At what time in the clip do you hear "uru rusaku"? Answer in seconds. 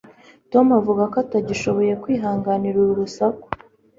2.79-3.45